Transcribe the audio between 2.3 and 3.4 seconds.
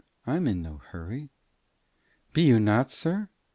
"Be you not, sir?